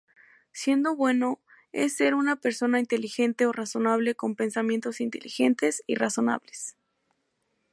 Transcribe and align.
Siendo 0.51 0.95
bueno, 0.95 1.37
es 1.73 1.95
ser 1.97 2.15
una 2.15 2.35
persona 2.35 2.79
inteligente 2.79 3.45
o 3.45 3.51
razonable 3.51 4.15
con 4.15 4.35
pensamientos 4.35 4.99
inteligentes 4.99 5.83
y 5.85 5.93
razonables. 5.93 6.75